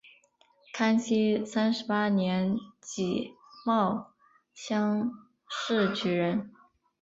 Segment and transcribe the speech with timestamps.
[0.73, 4.11] 康熙三十八年己卯
[4.51, 5.11] 乡
[5.47, 6.51] 试举人。